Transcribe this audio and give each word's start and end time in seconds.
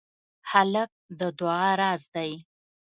هلک 0.51 0.91
د 1.19 1.21
دعا 1.39 1.69
راز 1.81 2.01
دی. 2.15 2.31